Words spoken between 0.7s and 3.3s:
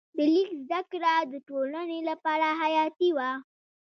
کړه د ټولنې لپاره حیاتي وه.